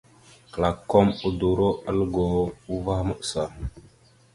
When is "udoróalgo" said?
1.27-2.25